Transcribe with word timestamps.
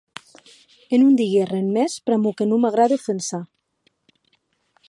E 0.93 0.95
non 1.01 1.17
digui 1.19 1.37
arren 1.41 1.67
mès, 1.75 1.93
pr’amor 2.05 2.33
que 2.37 2.45
non 2.49 2.61
m’agrade 2.61 2.99
ofensar. 3.01 3.43